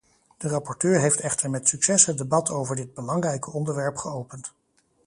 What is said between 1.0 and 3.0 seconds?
echter met succes het debat over dit